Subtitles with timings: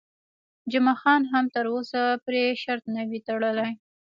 [0.71, 3.71] جمعه خان هم تر اوسه پرې شرط نه وي تړلی.